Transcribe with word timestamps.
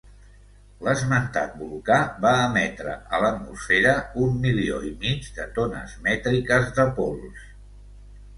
L'esmentat 0.85 1.51
volcà 1.59 1.97
va 2.23 2.31
emetre 2.45 2.93
a 3.17 3.19
l'atmosfera 3.25 3.93
un 4.25 4.41
milió 4.47 4.81
i 4.89 4.91
mig 5.05 5.29
de 5.37 5.47
tones 5.61 5.95
mètriques 6.09 6.69
de 6.81 6.89
pols. 6.99 7.47